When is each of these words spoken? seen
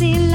seen 0.00 0.29